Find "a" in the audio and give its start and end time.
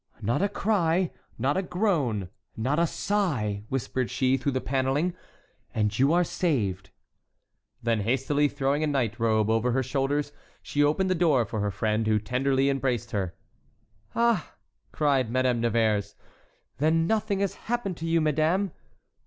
0.41-0.49, 1.57-1.61, 2.79-2.87, 8.83-8.87